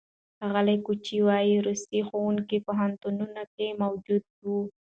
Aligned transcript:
ښاغلي 0.37 0.77
کوچي 0.85 1.17
وايي، 1.27 1.55
روسي 1.65 1.99
ښوونکي 2.07 2.57
پوهنتونونو 2.67 3.43
کې 3.55 3.67
موجود 3.81 4.23
وو. 4.43 4.59